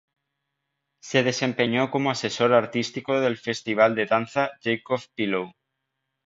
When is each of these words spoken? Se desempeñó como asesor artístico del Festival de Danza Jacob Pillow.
Se 1.03 1.21
desempeñó 1.21 1.91
como 1.91 2.09
asesor 2.09 2.53
artístico 2.53 3.19
del 3.19 3.37
Festival 3.37 3.93
de 3.93 4.07
Danza 4.07 4.49
Jacob 4.63 4.99
Pillow. 5.13 5.51